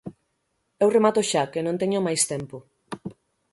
[0.83, 2.57] Eu remato xa, que non teño máis tempo.